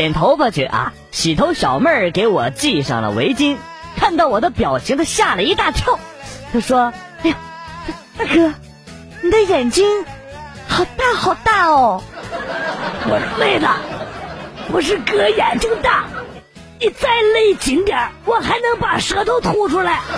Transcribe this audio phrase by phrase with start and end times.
[0.00, 0.94] 剪头发去啊！
[1.10, 3.58] 洗头小妹儿给我系上了围巾，
[3.98, 5.98] 看到我的表情，她吓了一大跳。
[6.54, 7.36] 她说：“哎呀，
[8.16, 8.54] 大哥，
[9.20, 10.06] 你的眼睛
[10.66, 12.02] 好大好大哦！”
[13.04, 13.66] 我说：“妹子，
[14.72, 16.06] 不是哥眼睛大，
[16.80, 20.00] 你再勒紧点，我还能把舌头吐出来。”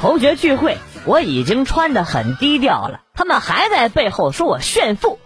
[0.00, 5.18] 同学聚会，我已经穿的很低调了，他们还在背后说我炫富。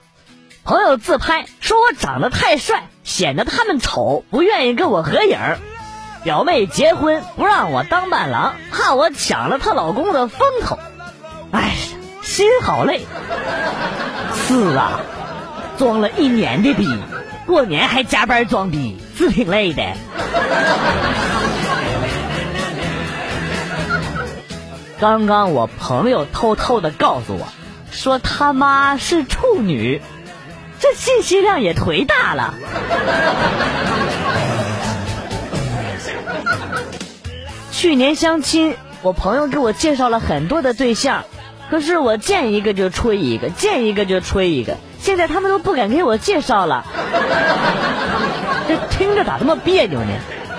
[0.65, 5.39] 朋友自拍说我长得太帅，显得他们丑，不愿意跟我合影。
[6.25, 10.77] 表妹结婚不让我当伴郎，怕我抢了她老公的风头。
[11.53, 11.69] 哎呀，
[12.21, 13.03] 心好累。
[14.35, 15.01] 是啊，
[15.79, 16.89] 装了一年的逼，
[17.47, 19.85] 过年还加班装逼，是挺累的。
[24.99, 27.47] 刚刚我朋友偷偷的告诉我，
[27.95, 30.03] 说他妈是处女，
[30.81, 32.55] 这信息量也忒大了。
[37.71, 41.25] 去年相亲，我朋友给我介绍了很多的对象，
[41.71, 46.85] 可是我见一个就吹一个，见一个就吹一个，现在他们都不敢给我介绍了。
[48.67, 50.11] 这听着咋这么别扭呢？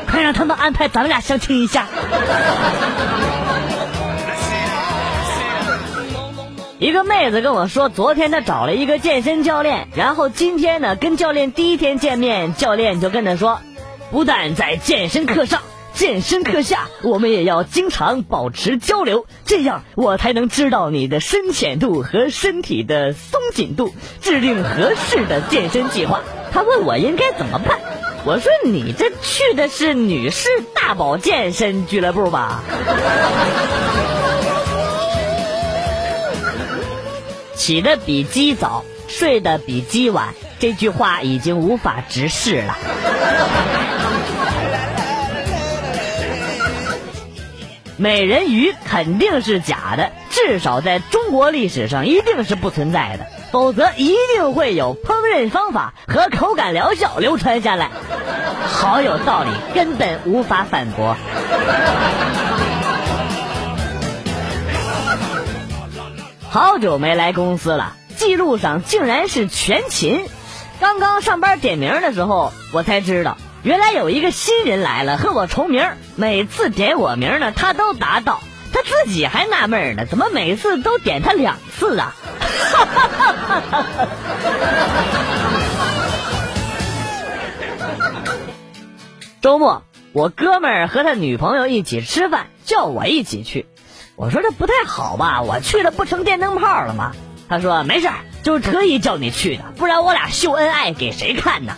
[0.10, 1.88] 快让他们安排咱们俩相亲一下。
[6.78, 13.62] 一个妹子跟我说，昨天她找了一个健身教练，然后今天呢跟教练第一天见面，教练就跟她说，
[14.12, 15.62] 不但在健身课上、
[15.94, 26.20] 健身课下，我们也要经常保持交流，这样我才能知道你的深浅度和身体的松紧度，制定合适的健身计划。
[26.52, 27.80] 他问我应该怎么办，
[28.26, 32.62] 我说你这去的是女士大宝健身俱乐部吧？
[37.56, 42.78] 起的比鸡早，睡得比鸡晚，这句话已经无法直视了。
[47.98, 57.90] 美人鱼肯定是假的，至少在中国历史上一定是不存在的，否则一定会有烹饪方法和口感疗效流传下来。
[58.68, 61.16] 好有道理，根本无法反驳。
[66.56, 70.26] 好久没来公司了，记录上竟然是全勤。
[70.80, 75.86] 刚刚上班点名的时候，我才知道原来有一个新人来了，和我重名。
[76.16, 78.40] 每次点我名呢，他都答到，
[78.72, 82.16] 他自己还纳闷呢，怎么每次都点他两次啊？
[89.42, 89.84] 周末，
[90.14, 93.66] 我哥们儿和他女朋友一起吃饭，叫我一起去。
[94.16, 95.42] 我说这不太好吧？
[95.42, 97.12] 我去了不成电灯泡了吗？
[97.48, 98.10] 他说没事
[98.44, 101.76] 就是特意叫你去的，不然我俩秀恩爱给谁看呢？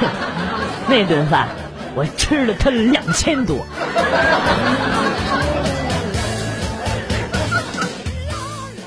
[0.88, 1.48] 那顿饭
[1.94, 3.64] 我吃了他两千多。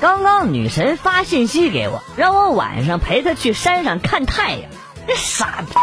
[0.00, 4.70] 刚刚女神发信息给我，让我晚上陪她去山上看太阳。
[5.08, 5.74] 这傻逼，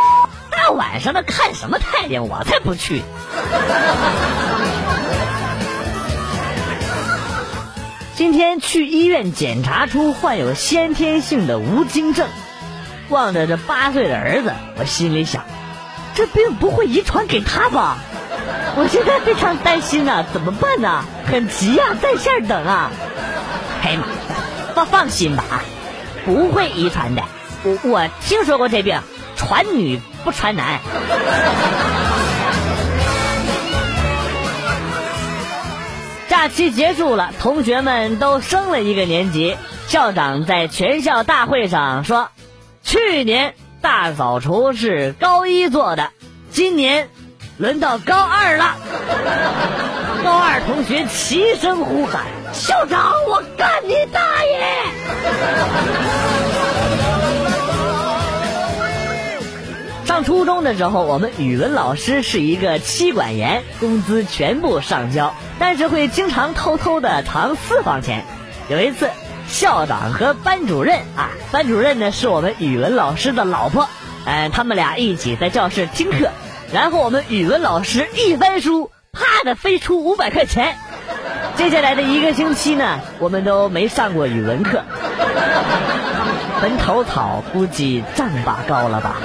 [0.49, 2.29] 大晚上的看什么太阳？
[2.29, 3.01] 我才不去。
[8.15, 12.29] 今天去医院检查出患有先天性的无精症，
[13.09, 15.43] 望着这八岁的儿子，我心里想，
[16.13, 17.97] 这病不会遗传给他吧？
[18.77, 21.03] 我现在非常担心呐，怎么办呢？
[21.29, 22.89] 很急呀，在线等啊！
[23.83, 24.07] 哎呀妈，
[24.73, 25.43] 放放心吧，
[26.23, 27.21] 不会遗传的。
[27.63, 28.97] 我我听说过这病，
[29.35, 30.79] 传女不传男。
[36.35, 39.55] 假期结束了，同学们都升了一个年级。
[39.87, 42.27] 校长在全校大会上说
[42.83, 46.11] ：“去年大扫除是高一做的，
[46.51, 47.07] 今年
[47.57, 48.75] 轮到高二了。”
[50.25, 54.59] 高二同学齐声呼喊：“校长，我干你大爷！”
[60.15, 68.23] 上初中的时候，我们语文老师是一个妻管严，工资全部上交，但是会经常偷偷的藏私房钱。
[68.69, 69.09] 有一次，
[69.49, 73.89] 校长和班主任啊，班主任呢是我们语文老师的老婆，
[74.23, 76.29] 嗯，他们俩一起在教室听课，
[76.71, 80.77] 然后我们语文老师一翻书，啪的飞出五百块钱。
[81.57, 84.81] 接下来的一个星期呢，我们都没上过语文课。
[86.61, 89.17] 坟头草估计丈把高了吧？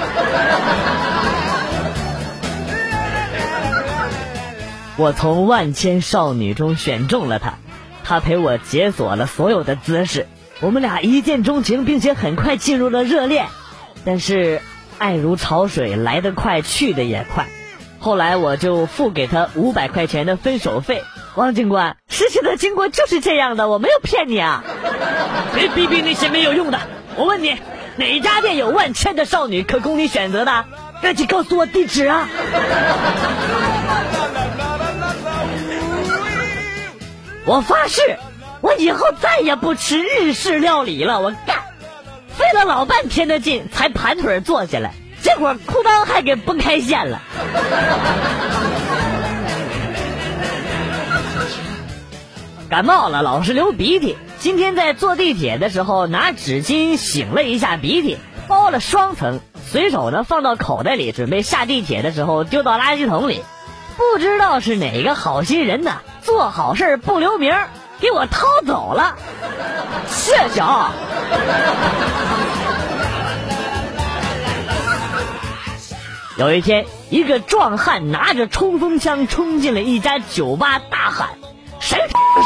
[4.97, 7.53] 我从万千少女中选中了她，
[8.03, 10.27] 她陪我解锁了所有的姿势，
[10.59, 13.47] 我们俩一见钟情，并且很快进入了热恋。
[14.05, 14.61] 但是，
[14.99, 17.47] 爱如潮水，来得快，去得也快。
[17.99, 21.03] 后来我就付给他五百块钱的分手费。
[21.35, 24.63] 王警官，事情的经过就是这样的，我没有骗你啊！
[25.55, 26.79] 别逼逼那些没有用的。
[27.17, 27.55] 我问你，
[27.97, 30.65] 哪家店有万千的少女可供你选择的？
[31.01, 32.29] 赶紧告诉我地址啊！
[37.45, 38.17] 我发誓。
[38.61, 41.57] 我以后再也不吃日式料理了，我干！
[42.37, 44.93] 费了老半天的劲才盘腿坐下来，
[45.23, 47.19] 结果裤裆还给崩开线了。
[52.69, 54.15] 感冒了，老是流鼻涕。
[54.41, 58.17] 今天在坐地铁的时候，拿纸巾擤了一下鼻涕，
[58.47, 63.43] 包了双层，随手呢放到口袋里，准备下地铁的时候丢到垃圾桶里。
[63.97, 67.53] 不知道是哪个好心人呢，做好事不留名。
[67.99, 69.15] 给我掏走了，
[70.07, 70.91] 谢谢啊！
[76.35, 81.29] 有一天，一个壮汉拿着冲锋枪冲进了一家酒吧，大喊
[81.79, 81.99] ：“谁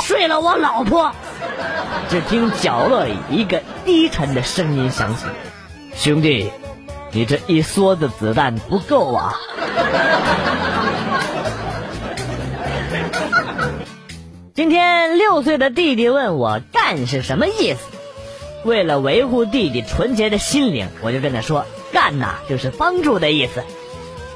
[0.03, 1.13] 睡了我老婆？”
[2.09, 5.25] 只听角落里一个低沉的声音响起
[5.95, 6.51] ：“兄弟，
[7.11, 9.33] 你这一梭子子弹不够啊！”
[14.53, 17.79] 今天六岁的弟弟问我“干”是什么意思，
[18.63, 23.63] 为了维护弟弟纯洁的心灵，我就跟他说“干”呐就是帮助的意思。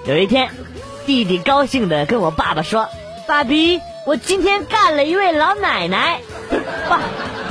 [0.05, 0.49] 有一天，
[1.05, 2.89] 弟弟高兴的跟我爸爸说
[3.27, 6.21] ：“爸比，我今天干了一位老奶奶。”
[6.89, 6.97] 爸，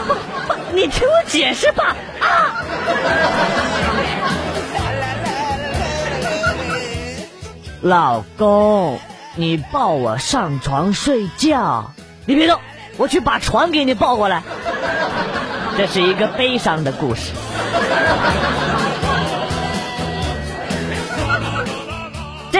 [0.09, 0.15] 爸，
[0.49, 1.97] 爸，你听我解释吧。
[2.21, 2.65] 啊！
[7.81, 8.99] 老公，
[9.37, 11.93] 你抱我上床睡觉。
[12.27, 12.61] 你别动，
[12.97, 14.43] 我去把床给你抱过来。
[15.77, 17.31] 这是一个悲伤的故事。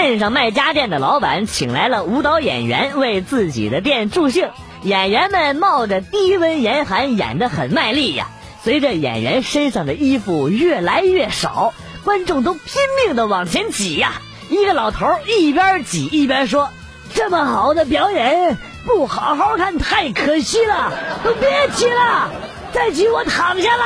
[0.01, 4.49] 镇上卖家电的老板请来了舞蹈演员为自己的店助兴，
[4.83, 8.29] 演员们冒着低温严寒演得很卖力呀。
[8.63, 11.75] 随着演员身上的衣服越来越少，
[12.05, 12.63] 观众都拼
[13.05, 14.13] 命的往前挤呀。
[14.49, 16.71] 一个老头一边挤一边说
[17.13, 18.57] ：“这么好的表演。”
[18.87, 20.93] 不好好看太可惜了，
[21.25, 22.31] 都别挤了，
[22.73, 23.83] 再挤我躺下了。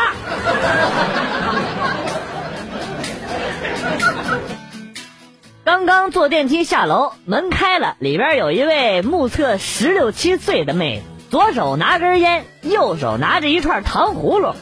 [5.72, 14.54] 刚刚坐电梯下楼，门开了，里边有一位目测十六七岁的妹子，左手拿根烟，右手拿着一串糖葫芦，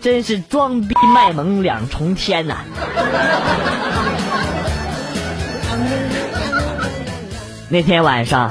[0.00, 2.56] 真是装逼卖萌两重天呐！
[7.68, 8.50] 那天晚上。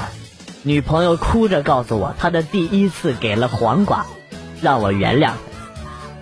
[0.61, 4.05] 女朋友哭着告诉我，她的第一次给了黄瓜，
[4.61, 5.31] 让我原谅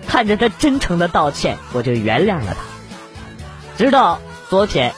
[0.06, 0.08] 她。
[0.08, 2.62] 看着她真诚的道歉，我就原谅了她。
[3.76, 4.94] 直到昨天，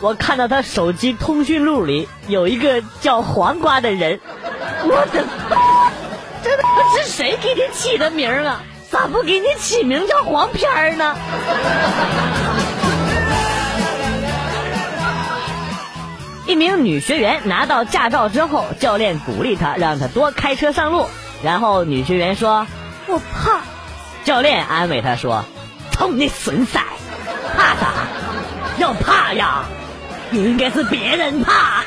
[0.00, 4.20] 我看到他手机通讯录里有一个叫黄瓜的人，
[4.84, 5.90] 我的妈！
[6.44, 8.62] 这他妈是谁给你起的名啊？
[8.90, 11.16] 咋不给你起名叫黄片儿呢？
[16.46, 21.06] 一名女学员拿到驾照之后，教练鼓励她，让她多开车上路。
[21.42, 22.66] 然后女学员说
[23.08, 23.62] ：“我怕。”
[24.24, 25.44] 教练安慰她说
[25.90, 26.78] ：“操你损色，
[27.56, 27.92] 怕啥？
[28.78, 29.64] 要怕呀，
[30.44, 31.84] 应该是别人怕。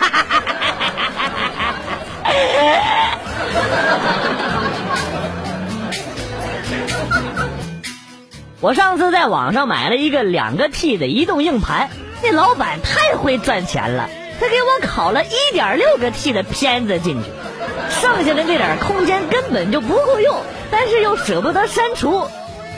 [8.61, 11.89] 我上次在网上买了一个两个 T 的移动硬盘，
[12.21, 14.09] 那老板太会赚钱了。
[14.39, 17.29] 他给我拷了一点六个 T 的片子进去，
[18.01, 20.35] 剩下的那点空间根本就不够用，
[20.69, 22.27] 但是又舍不得删除，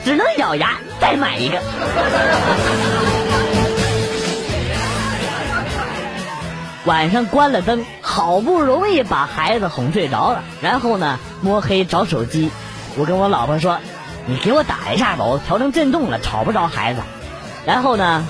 [0.05, 1.59] 只能咬牙再买一个。
[6.85, 12.49] 晚上关了灯，好不容易把孩子哄睡着了，然后呢摸黑找手机，
[12.97, 13.79] 我跟我老婆说
[14.27, 17.01] ：“你给我打一下吧，我调成震动了，吵不着孩子。”
[17.65, 18.25] 然后呢。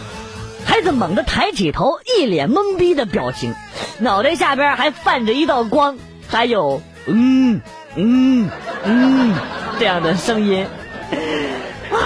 [0.64, 3.56] 孩子猛地抬起头，一脸懵逼的表情，
[3.98, 5.98] 脑袋下边还泛着一道光，
[6.30, 7.62] 还有嗯
[7.96, 8.52] 嗯
[8.84, 9.36] 嗯
[9.80, 10.68] 这样的声音。
[11.92, 11.98] 啊！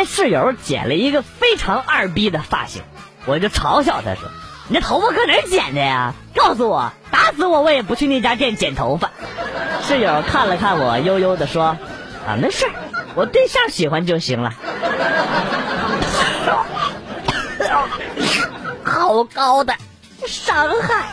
[0.00, 2.82] 天室友剪了一个非常二逼的发型，
[3.26, 4.30] 我就嘲笑他说
[4.68, 6.14] ：“你这头发搁哪剪的呀？
[6.34, 9.10] 告诉我，打死我我也不去那家店剪头发。
[9.86, 11.76] ”室友看了看我，悠悠的说
[12.26, 12.64] ：“啊，没事，
[13.14, 14.54] 我对象喜欢就行了。
[18.82, 19.74] ”好高的，
[20.26, 21.04] 伤害。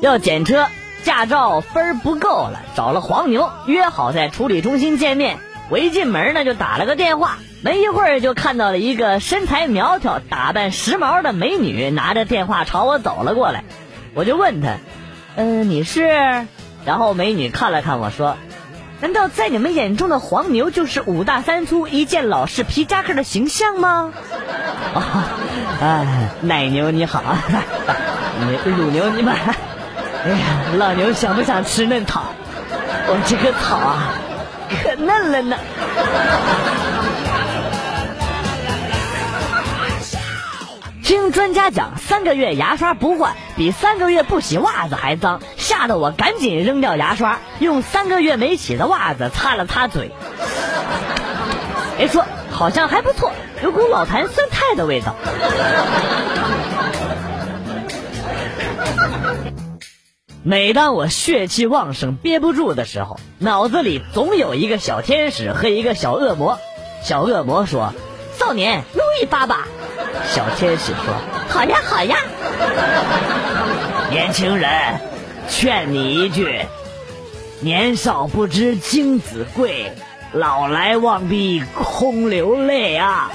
[0.00, 0.66] 要检车，
[1.08, 5.38] 驾照分儿不够了，找了黄牛，约好在处理中心见面。
[5.70, 13.64] 我一进门呢，就打了个电话，没一会儿就看到了一个身材苗条、打扮时髦的美女，拿着电话朝我走了过来。
[14.12, 14.76] 我就问她
[15.36, 16.44] ：“嗯，你是？”
[16.84, 18.36] 然后美女看了看我说
[19.00, 24.12] ：“难道在你们眼中的黄牛就是五大三粗、一件老式皮夹克的形象吗？”
[24.92, 25.24] 啊，
[25.80, 27.22] 哎，奶牛你好，
[28.44, 29.34] 你乳牛你们。
[30.24, 30.36] 哎呀，
[30.76, 32.24] 老牛想不想吃嫩草？
[33.06, 34.12] 我这个草啊，
[34.82, 35.56] 可嫩了呢。
[41.04, 50.10] 听专家讲，三个月牙刷不换，比三个月不洗袜子还脏，吓得我赶紧扔掉牙刷，用三个月没洗的袜子擦了擦嘴。
[51.96, 53.32] 别说，好像还不错，
[53.62, 55.14] 有股老坛酸菜的味道。
[60.44, 66.58] 每当我血气旺盛憋不住的时候，脑子里总有一个小天使和一个小恶魔。
[67.02, 67.92] 小恶魔说
[68.38, 69.66] ：“少年，撸一发吧。”
[70.32, 71.14] 小天使说
[71.50, 72.16] ：“好呀，好呀。”
[74.10, 74.70] 年轻人，
[75.48, 76.60] 劝你一句：
[77.60, 79.92] 年少不知精子贵，
[80.32, 83.30] 老来望必空流泪啊！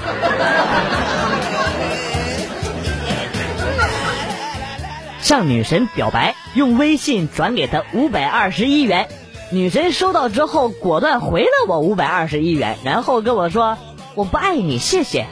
[5.34, 9.08] 向女神表白，用微信转给她五百二十一元。
[9.52, 13.80] 女神收到之后，果断回了我五百二十一元，然后跟我说
[14.14, 15.26] ：“我不爱你，谢谢。”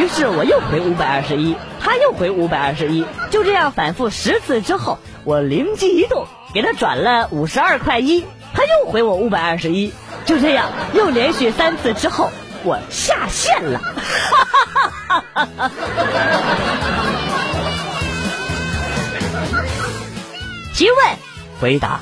[0.00, 8.24] 于是我又回五百二十一，她又回五百二十一，就这样反复十次之后，我灵机一动，给她转了五十二块一，
[8.54, 9.92] 她又回我五百二十一，
[10.24, 12.30] 就这样又连续三次之后，
[12.64, 13.78] 我下线了。
[13.78, 15.70] 哈哈哈哈哈哈！
[20.74, 20.96] 提问，
[21.60, 22.00] 回答：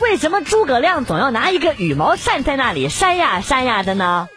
[0.00, 4.28] 为什么诸葛亮总要拿一个羽毛扇在那里扇呀扇呀的呢？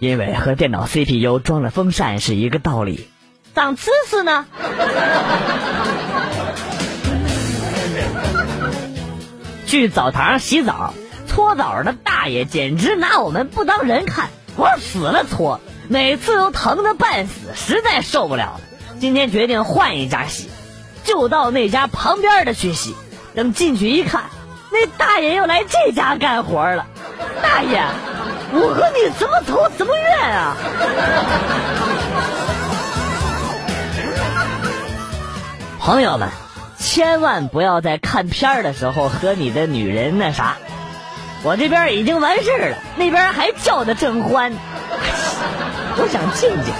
[0.00, 3.08] 因为和电脑 CPU 装了风扇是一个道理。
[3.54, 4.46] 长知识呢？
[9.64, 10.92] 去澡堂洗澡，
[11.28, 18.60] 搓澡的大爷简直拿我们不当人看，往死了搓，每次都疼得半死，实在受不了了。
[18.98, 20.50] 今天决定换一家洗。
[21.08, 22.94] 就到那家旁边的去洗，
[23.34, 24.24] 等进去一看，
[24.70, 26.84] 那大爷又来这家干活了。
[27.42, 27.82] 大爷，
[28.52, 30.54] 我和你什么仇什么怨啊？
[35.80, 36.28] 朋友们，
[36.78, 40.58] 千万不要在看片的时候和你的女人那啥。
[41.42, 44.52] 我这边已经完事了，那边还叫的正欢，
[45.96, 46.74] 我想静静。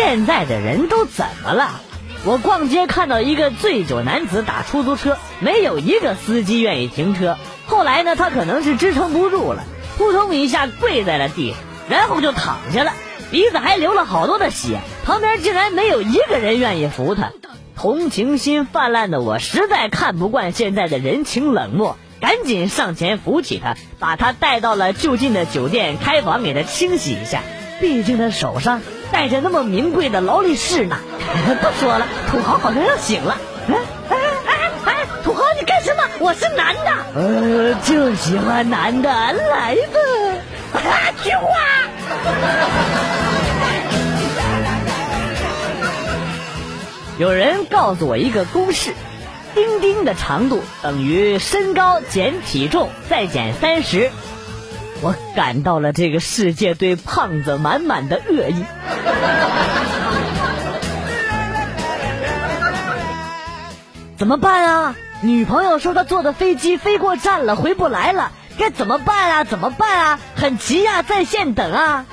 [0.00, 1.80] 现在的人都怎么了？
[2.24, 7.36] 我逛街看到一个醉酒男子打出租车，没有一个司机愿意停车。
[7.66, 9.64] 后来呢，他可能是支撑不住了，
[9.96, 12.92] 扑通一下跪在了地上，然后就躺下了，
[13.32, 14.78] 鼻子还流了好多的血。
[15.04, 17.32] 旁边竟然没有一个人愿意扶他。
[17.74, 27.42] 同情心泛滥的我实在看不惯现在的人情冷漠，赶紧上前扶起他，把他带到了就近的酒店开房给他清洗一下。
[27.80, 28.80] 毕竟他手上。
[29.10, 30.96] 带着那么名贵的劳力士呢，
[31.60, 33.36] 不说了，土豪好像要醒了。
[33.68, 33.74] 哎
[34.10, 36.02] 哎哎哎，土豪你干什么？
[36.20, 39.76] 我是男的，呃，就喜欢男的，来
[40.72, 40.80] 吧，
[41.22, 41.48] 菊花。
[47.18, 48.94] 有人告诉我一个公式：
[49.54, 54.10] 丁丁的长度等于身高减体重再减三十。
[55.00, 58.64] 我感到了这个世界对胖子满满的恶意。
[64.16, 64.96] 怎么办啊？
[65.20, 69.44] 女朋友说她坐的飞机飞过站了，回不来了，该怎么办啊？
[69.44, 70.20] 怎么办啊？
[70.34, 72.04] 很急啊，在线等啊！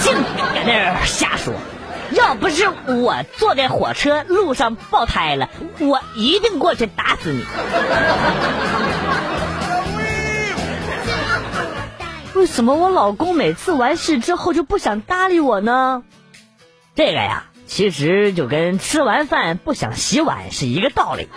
[0.00, 1.52] 净搁那儿瞎说！
[2.12, 7.44] 要不是我坐在火车路上爆胎了，我一定过去打死你。
[12.38, 16.04] 为什么我老公每次完事之后就不想搭理我呢？
[16.94, 21.28] 这个呀，其实就跟吃完饭不想洗碗是一个道理。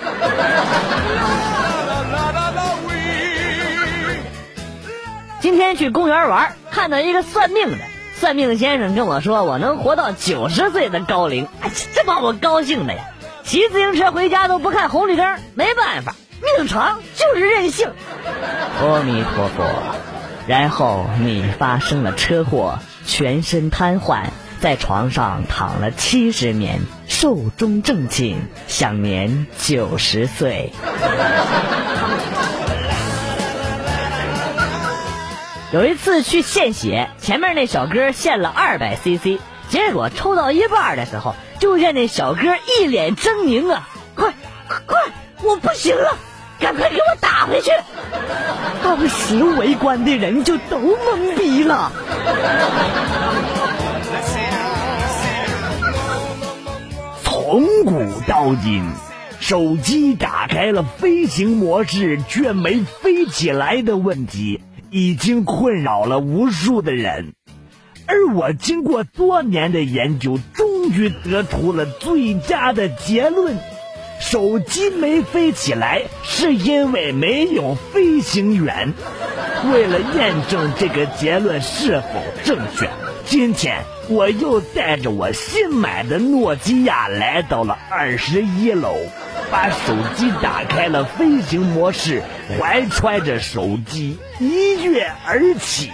[5.40, 13.06] 今天去公园玩，看到一个算命的，算命先生跟我说我能活到九十岁的高龄，哎，这把我高兴的呀！
[13.44, 16.16] 骑自行车回家都不看红绿灯，没办法，
[16.58, 17.90] 命长就是任性。
[18.80, 19.66] 阿弥陀佛。
[20.52, 24.26] 然后你发生了车祸，全身瘫痪，
[24.60, 28.36] 在床上躺了七十年，寿终正寝，
[28.68, 30.74] 享年九十岁。
[35.72, 39.40] 有一次去献血，前面那小哥献了二百 CC，
[39.70, 42.42] 结果抽到一半的时候，就见那小哥
[42.78, 43.88] 一脸狰狞啊！
[44.16, 44.34] 快
[44.86, 45.00] 快，
[45.44, 46.18] 我不行了，
[46.62, 47.72] 赶快给我打回去！
[48.84, 51.92] 当时围观的人就都懵逼了。
[57.24, 58.84] 从古到今，
[59.40, 64.62] 手机打开了飞行模式却没飞起来的问题。
[64.94, 67.34] 已经困扰了无数的人，
[68.08, 73.58] 而我经过多年的研究，终于得出了最佳的结论：
[74.22, 78.94] 手机没飞起来，是因为没有飞行员。
[79.74, 82.88] 为了验证这个结论是否正确，
[83.26, 88.96] 今天我又带着我新买的诺基亚来到了二十一楼。
[89.50, 92.22] 把手机打开了飞行模式，
[92.58, 95.92] 怀揣着手机一跃而起。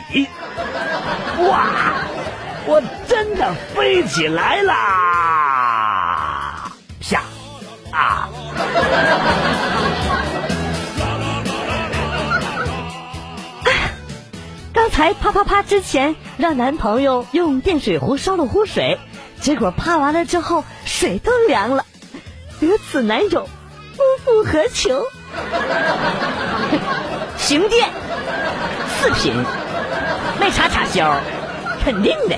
[1.50, 2.04] 哇！
[2.68, 5.17] 我真的飞起来啦！
[14.74, 19.00] 刚才啪啪啪之前，让男朋友用电水壶烧了壶水，
[19.42, 21.86] 结果啪完了之后，水都凉了。
[22.60, 23.48] 得此男友，
[23.96, 25.02] 夫复何求？
[27.38, 27.90] 行电
[29.00, 29.34] 四品，
[30.40, 31.16] 没插插销，
[31.84, 32.38] 肯定的。